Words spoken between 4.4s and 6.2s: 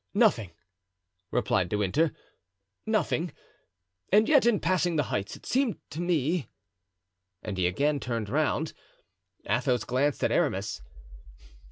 in passing the heights it seemed to